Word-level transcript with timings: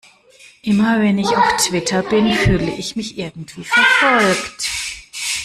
Immer, 0.63 0.99
wenn 0.99 1.19
ich 1.19 1.27
auf 1.27 1.57
Twitter 1.59 2.01
bin, 2.01 2.33
fühle 2.33 2.71
ich 2.71 2.95
mich 2.95 3.19
irgendwie 3.19 3.63
verfolgt. 3.63 4.67